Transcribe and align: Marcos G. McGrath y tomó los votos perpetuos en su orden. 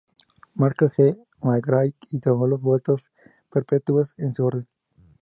Marcos 0.55 0.95
G. 0.95 1.15
McGrath 1.43 1.93
y 2.09 2.19
tomó 2.21 2.47
los 2.47 2.59
votos 2.59 3.03
perpetuos 3.51 4.15
en 4.17 4.33
su 4.33 4.43
orden. 4.43 4.67